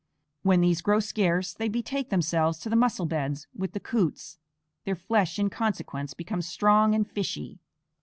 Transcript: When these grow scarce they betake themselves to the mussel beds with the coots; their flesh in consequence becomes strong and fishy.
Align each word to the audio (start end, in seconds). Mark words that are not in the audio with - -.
When 0.41 0.61
these 0.61 0.81
grow 0.81 0.99
scarce 0.99 1.53
they 1.53 1.69
betake 1.69 2.09
themselves 2.09 2.57
to 2.61 2.69
the 2.71 2.75
mussel 2.75 3.05
beds 3.05 3.45
with 3.53 3.73
the 3.73 3.79
coots; 3.79 4.39
their 4.83 4.95
flesh 4.95 5.37
in 5.37 5.51
consequence 5.51 6.15
becomes 6.15 6.47
strong 6.47 6.95
and 6.95 7.07
fishy. 7.07 7.59